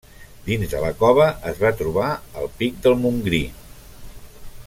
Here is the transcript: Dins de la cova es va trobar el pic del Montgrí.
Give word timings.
Dins 0.45 0.69
de 0.71 0.79
la 0.83 0.89
cova 1.01 1.27
es 1.51 1.61
va 1.65 1.71
trobar 1.83 2.09
el 2.43 2.49
pic 2.63 2.81
del 2.87 2.99
Montgrí. 3.05 3.45